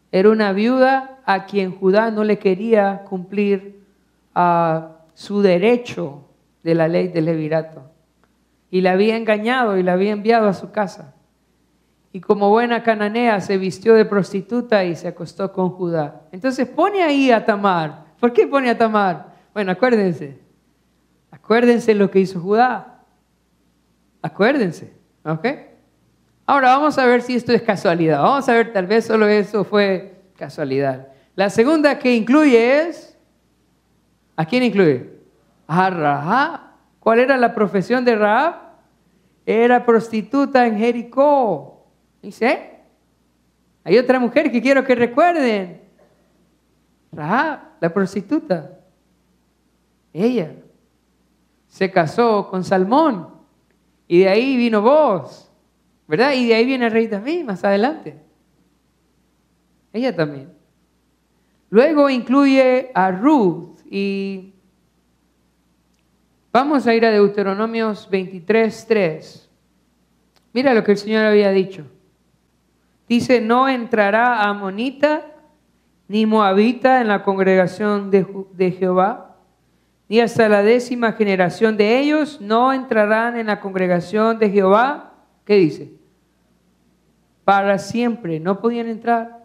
[0.10, 3.84] Era una viuda a quien Judá no le quería cumplir
[4.34, 6.24] a su derecho
[6.64, 7.92] de la ley del levirato.
[8.72, 11.14] Y la había engañado y la había enviado a su casa.
[12.14, 16.22] Y como buena cananea se vistió de prostituta y se acostó con Judá.
[16.32, 18.06] Entonces pone ahí a Tamar.
[18.18, 19.34] ¿Por qué pone a Tamar?
[19.54, 20.45] Bueno, acuérdense.
[21.46, 23.04] Acuérdense lo que hizo Judá.
[24.24, 24.92] Acuérdense.
[25.24, 25.46] ¿Ok?
[26.48, 28.20] Ahora vamos a ver si esto es casualidad.
[28.20, 31.10] Vamos a ver, tal vez solo eso fue casualidad.
[31.36, 33.16] La segunda que incluye es,
[34.36, 35.08] ¿a quién incluye?
[35.68, 36.62] A Rahab.
[37.00, 38.56] ¿Cuál era la profesión de Rahab?
[39.46, 41.86] Era prostituta en Jericó.
[42.24, 42.80] Dice,
[43.84, 45.80] hay otra mujer que quiero que recuerden.
[47.12, 48.80] Rahab, la prostituta.
[50.12, 50.65] Ella
[51.76, 53.28] se casó con Salmón
[54.08, 55.52] y de ahí vino vos,
[56.08, 56.32] ¿verdad?
[56.32, 58.16] Y de ahí viene el rey David más adelante.
[59.92, 60.54] Ella también.
[61.70, 64.54] Luego incluye a Ruth y
[66.54, 69.50] vamos a ir a Deuteronomios 23, 3.
[70.54, 71.86] Mira lo que el Señor había dicho.
[73.10, 75.26] Dice, no entrará amonita
[76.08, 79.25] ni moabita en la congregación de, Jehová,
[80.08, 85.14] ni hasta la décima generación de ellos no entrarán en la congregación de Jehová.
[85.46, 85.92] ¿Qué dice?
[87.44, 89.44] Para siempre, no podían entrar.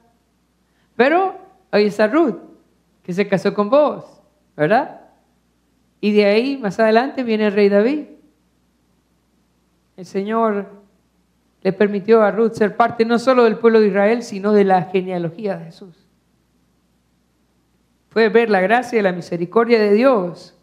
[0.97, 1.37] Pero
[1.71, 2.37] ahí está Ruth,
[3.03, 4.23] que se casó con vos,
[4.57, 5.01] ¿verdad?
[6.01, 8.05] Y de ahí, más adelante, viene el rey David.
[9.97, 10.67] El Señor
[11.63, 14.85] le permitió a Ruth ser parte no solo del pueblo de Israel, sino de la
[14.85, 16.10] genealogía de Jesús.
[18.11, 20.55] Fue ver la gracia y la misericordia de Dios.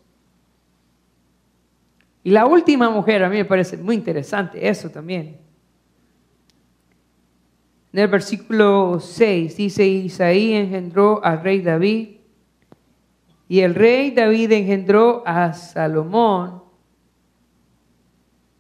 [2.23, 5.38] Y la última mujer, a mí me parece muy interesante eso también.
[7.93, 12.17] En el versículo 6 dice, Isaí engendró al rey David,
[13.49, 16.62] y el rey David engendró a Salomón,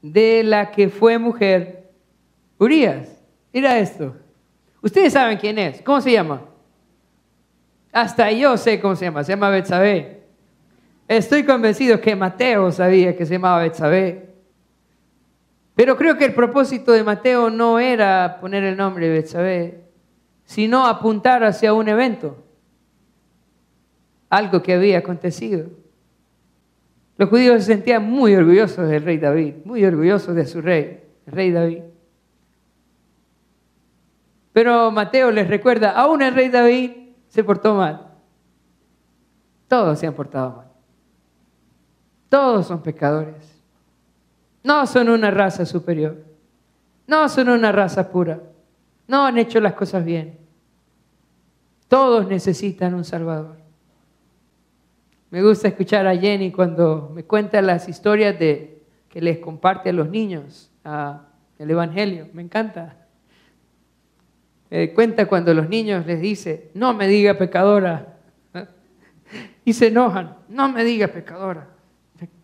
[0.01, 1.77] de la que fue mujer
[2.57, 3.21] Urias,
[3.53, 4.15] mira esto.
[4.81, 5.81] Ustedes saben quién es.
[5.81, 6.41] ¿Cómo se llama?
[7.97, 9.23] Hasta yo sé cómo se llama.
[9.23, 10.21] Se llama Betsabé.
[11.07, 14.35] Estoy convencido que Mateo sabía que se llamaba Betsabé.
[15.73, 19.81] Pero creo que el propósito de Mateo no era poner el nombre de Betsabé,
[20.45, 22.37] sino apuntar hacia un evento,
[24.29, 25.65] algo que había acontecido.
[27.17, 31.33] Los judíos se sentían muy orgullosos del rey David, muy orgullosos de su rey, el
[31.33, 31.81] rey David.
[34.53, 38.07] Pero Mateo les recuerda, aún el rey David se portó mal.
[39.67, 40.67] Todos se han portado mal.
[42.29, 43.61] Todos son pecadores.
[44.63, 46.23] No son una raza superior.
[47.05, 48.41] No son una raza pura.
[49.07, 50.37] No han hecho las cosas bien.
[51.87, 53.55] Todos necesitan un Salvador.
[55.29, 59.93] Me gusta escuchar a Jenny cuando me cuenta las historias de, que les comparte a
[59.93, 60.69] los niños
[61.57, 62.27] el Evangelio.
[62.33, 63.06] Me encanta.
[64.69, 68.15] Me cuenta cuando los niños les dice, no me diga pecadora.
[69.65, 71.67] Y se enojan, no me diga pecadora,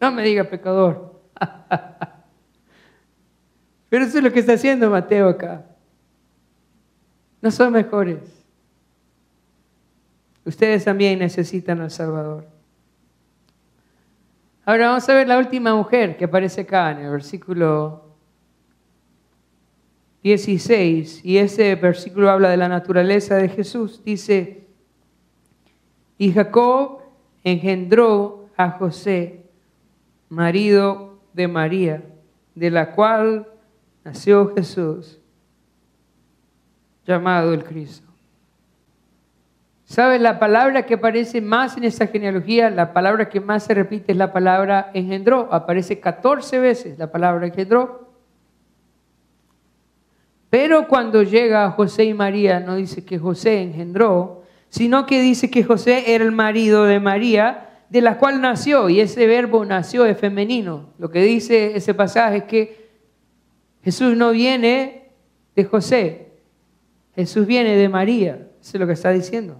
[0.01, 1.21] no me diga pecador.
[3.89, 5.65] Pero eso es lo que está haciendo Mateo acá.
[7.41, 8.19] No son mejores.
[10.45, 12.47] Ustedes también necesitan al Salvador.
[14.65, 18.12] Ahora vamos a ver la última mujer que aparece acá en el versículo
[20.24, 24.63] 16, y ese versículo habla de la naturaleza de Jesús, dice,
[26.17, 27.01] y Jacob
[27.43, 29.45] engendró a José,
[30.30, 32.03] marido de María,
[32.55, 33.47] de la cual
[34.05, 35.19] nació Jesús,
[37.05, 38.07] llamado el Cristo.
[39.84, 40.21] ¿Sabes?
[40.21, 44.17] La palabra que aparece más en esta genealogía, la palabra que más se repite es
[44.17, 45.49] la palabra engendró.
[45.51, 48.02] Aparece 14 veces la palabra engendró
[50.53, 55.63] Pero cuando llega José y María, no dice que José engendró, sino que dice que
[55.63, 60.15] José era el marido de María, de la cual nació, y ese verbo nació es
[60.15, 60.89] femenino.
[60.99, 62.91] Lo que dice ese pasaje es que
[63.83, 65.09] Jesús no viene
[65.55, 66.27] de José,
[67.15, 68.47] Jesús viene de María.
[68.61, 69.57] Eso es lo que está diciendo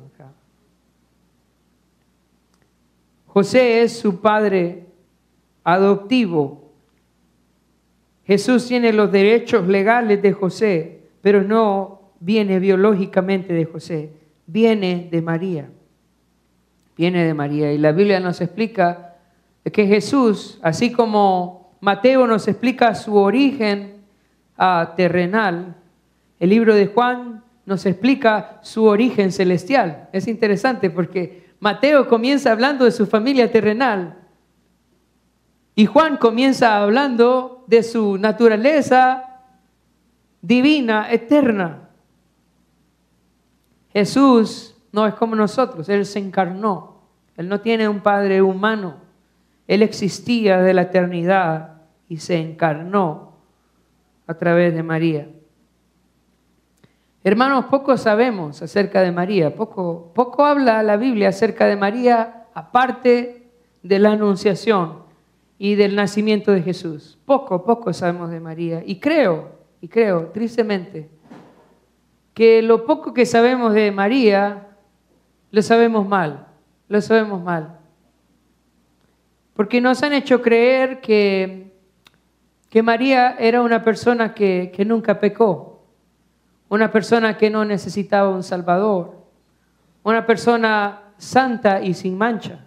[3.25, 4.85] José es su padre
[5.63, 6.62] adoptivo.
[8.26, 14.13] Jesús tiene los derechos legales de José, pero no viene biológicamente de José,
[14.47, 15.69] viene de María.
[16.95, 17.74] Viene de María.
[17.74, 19.15] Y la Biblia nos explica
[19.71, 23.95] que Jesús, así como Mateo nos explica su origen
[24.57, 25.76] ah, terrenal,
[26.39, 30.09] el libro de Juan nos explica su origen celestial.
[30.11, 34.17] Es interesante porque Mateo comienza hablando de su familia terrenal
[35.76, 39.41] y Juan comienza hablando de su naturaleza
[40.41, 41.89] divina, eterna.
[43.91, 47.01] Jesús no es como nosotros, Él se encarnó.
[47.36, 48.97] Él no tiene un padre humano.
[49.68, 53.34] Él existía de la eternidad y se encarnó
[54.28, 55.30] a través de María.
[57.24, 63.49] Hermanos, poco sabemos acerca de María, poco, poco habla la Biblia acerca de María aparte
[63.82, 65.03] de la anunciación
[65.58, 67.18] y del nacimiento de Jesús.
[67.26, 68.84] Poco, poco sabemos de María.
[68.86, 69.51] Y creo,
[69.82, 71.10] y creo, tristemente,
[72.34, 74.68] que lo poco que sabemos de María,
[75.51, 76.47] lo sabemos mal,
[76.88, 77.80] lo sabemos mal.
[79.54, 81.72] Porque nos han hecho creer que,
[82.70, 85.74] que María era una persona que, que nunca pecó
[86.74, 89.16] una persona que no necesitaba un Salvador,
[90.01, 92.62] una persona santa y sin mancha.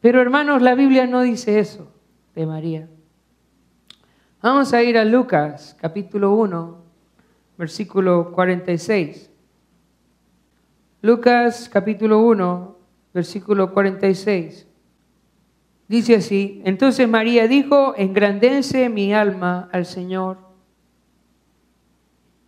[0.00, 1.92] Pero hermanos, la Biblia no dice eso
[2.34, 2.88] de María.
[4.40, 6.76] Vamos a ir a Lucas capítulo 1,
[7.56, 9.30] versículo 46.
[11.02, 12.76] Lucas capítulo 1,
[13.12, 14.68] versículo 46.
[15.88, 20.48] Dice así, entonces María dijo, engrandece mi alma al Señor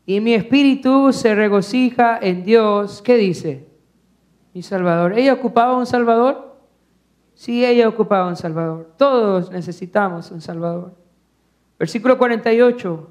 [0.06, 3.00] y mi espíritu se regocija en Dios.
[3.00, 3.68] ¿Qué dice?
[4.52, 5.16] Mi Salvador.
[5.16, 6.49] ¿Ella ocupaba un Salvador?
[7.40, 8.92] Sí, ella ocupaba un Salvador.
[8.98, 10.94] Todos necesitamos un Salvador.
[11.78, 13.08] Versículo 48.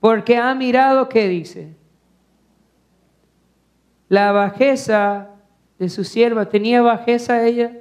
[0.00, 1.76] Porque ha mirado, ¿qué dice?
[4.08, 5.28] La bajeza
[5.78, 6.48] de su sierva.
[6.48, 7.76] ¿Tenía bajeza ella?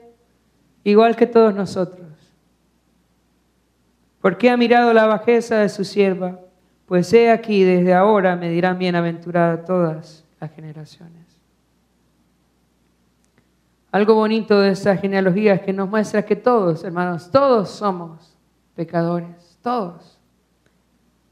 [0.83, 2.09] Igual que todos nosotros.
[4.19, 6.39] Porque ha mirado la bajeza de su sierva
[6.88, 11.26] pues he aquí, desde ahora me dirán bienaventurada todas las generaciones.
[13.97, 18.37] Algo bonito de esta genealogía es que nos muestra que todos, hermanos, todos somos
[18.75, 20.19] pecadores, todos.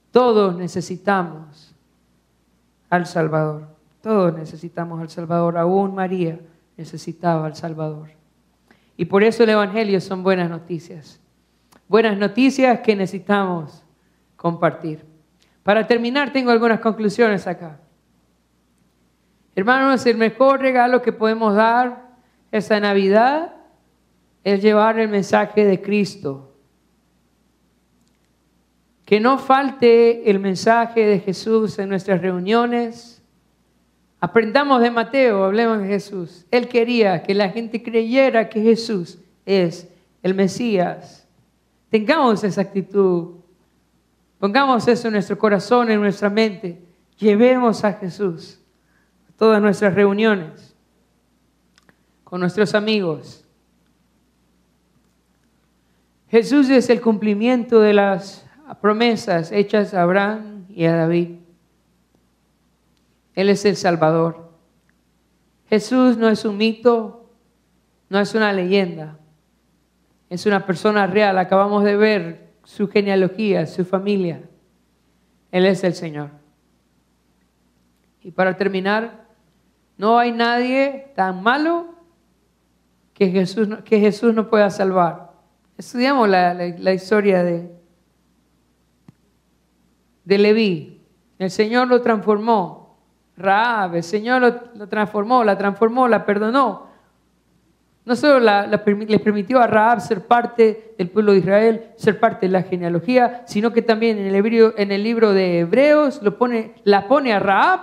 [0.10, 1.76] Todos necesitamos
[2.90, 3.68] al Salvador.
[4.02, 5.60] Todos necesitamos al Salvador.
[5.60, 6.40] Aún María
[6.76, 8.10] necesitaba al Salvador.
[8.98, 11.22] Y por eso el Evangelio son buenas noticias.
[11.88, 13.84] Buenas noticias que necesitamos
[14.36, 15.06] compartir.
[15.62, 17.78] Para terminar, tengo algunas conclusiones acá.
[19.56, 22.05] Hermanos, el mejor regalo que podemos dar
[22.58, 23.54] esta Navidad
[24.44, 26.54] es llevar el mensaje de Cristo.
[29.06, 33.22] Que no falte el mensaje de Jesús en nuestras reuniones.
[34.20, 36.46] Aprendamos de Mateo, hablemos de Jesús.
[36.50, 39.88] Él quería que la gente creyera que Jesús es
[40.24, 41.28] el Mesías.
[41.90, 43.36] Tengamos esa actitud
[44.46, 46.80] Pongamos eso en nuestro corazón, en nuestra mente.
[47.18, 48.60] Llevemos a Jesús
[49.28, 50.75] a todas nuestras reuniones
[52.40, 53.46] nuestros amigos.
[56.30, 58.46] Jesús es el cumplimiento de las
[58.82, 61.38] promesas hechas a Abraham y a David.
[63.36, 64.50] Él es el Salvador.
[65.70, 67.30] Jesús no es un mito,
[68.10, 69.18] no es una leyenda,
[70.30, 71.38] es una persona real.
[71.38, 74.42] Acabamos de ver su genealogía, su familia.
[75.52, 76.30] Él es el Señor.
[78.22, 79.26] Y para terminar,
[79.98, 81.95] no hay nadie tan malo
[83.16, 85.32] que Jesús, que Jesús no pueda salvar.
[85.78, 87.72] Estudiamos la, historia de,
[90.26, 91.02] de Leví.
[91.40, 93.00] El Señor lo transformó.
[93.38, 96.88] Raab, el Señor lo, lo transformó, la transformó, la perdonó.
[98.06, 102.52] No solo les permitió a Raab ser parte del pueblo de Israel, ser parte de
[102.52, 107.08] la genealogía, sino que también en el, en el libro de Hebreos lo pone, la
[107.08, 107.80] pone a Raab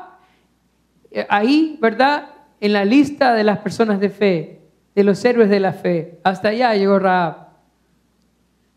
[1.10, 2.30] eh, ahí, ¿verdad?
[2.60, 4.61] En la lista de las personas de fe,
[4.94, 6.20] de los héroes de la fe.
[6.24, 7.48] Hasta allá llegó Raab.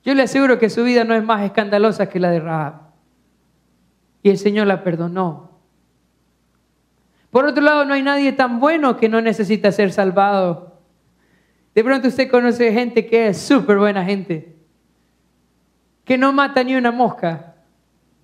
[0.04, 2.86] Yo le aseguro que su vida no es más escandalosa que la de Raab.
[4.22, 5.52] y el Señor la perdonó.
[7.30, 10.80] Por otro lado, no hay nadie tan bueno que no necesita ser salvado.
[11.76, 14.56] De pronto usted conoce gente que es súper buena gente,
[16.06, 17.56] que no mata ni una mosca.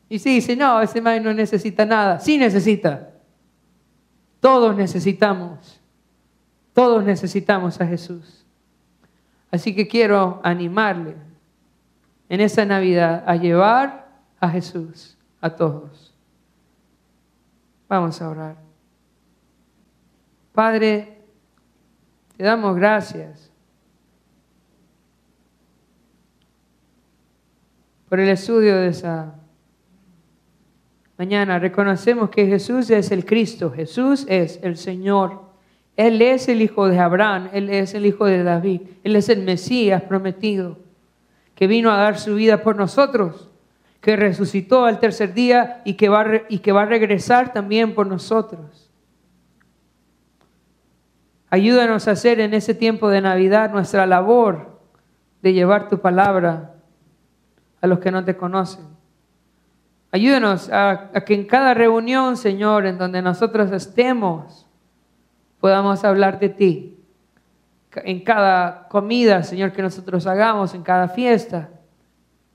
[0.08, 2.20] Y sí, dice, no, ese man no necesita nada.
[2.20, 3.10] Sí necesita.
[4.40, 5.81] Todos necesitamos.
[6.74, 8.46] Todos necesitamos a Jesús.
[9.52, 11.16] Así que quiero animarle
[12.30, 14.08] en esta Navidad a llevar
[14.40, 16.14] a Jesús a todos.
[17.90, 18.56] Vamos a orar.
[20.54, 21.20] Padre,
[22.38, 23.52] te damos gracias
[28.08, 29.36] por el estudio de esa
[31.18, 31.60] mañana.
[31.60, 35.51] Reconocemos que Jesús es el Cristo, Jesús es el Señor.
[36.08, 39.44] Él es el hijo de Abraham, Él es el hijo de David, Él es el
[39.44, 40.80] Mesías prometido,
[41.54, 43.52] que vino a dar su vida por nosotros,
[44.00, 48.08] que resucitó al tercer día y que va, y que va a regresar también por
[48.08, 48.90] nosotros.
[51.52, 54.80] Ayúdanos a hacer en ese tiempo de Navidad nuestra labor
[55.44, 56.78] de llevar tu palabra
[57.80, 58.86] a los que no te conocen.
[60.12, 64.66] Ayúdanos a, a que en cada reunión, Señor, en donde nosotros estemos,
[65.62, 66.98] podamos hablar de ti.
[67.96, 71.70] En cada comida, Señor, que nosotros hagamos, en cada fiesta,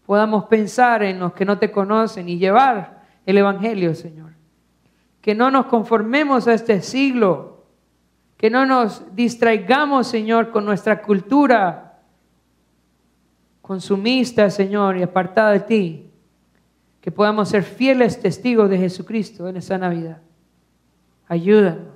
[0.04, 4.32] podamos pensar en los que no te conocen y llevar el Evangelio, Señor.
[5.20, 7.64] Que no nos conformemos a este siglo,
[8.36, 12.00] que no nos distraigamos, Señor, con nuestra cultura
[13.62, 16.10] consumista, Señor, y apartada de ti.
[17.00, 20.22] Que podamos ser fieles testigos de Jesucristo en esta Navidad.
[21.28, 21.95] Ayúdanos,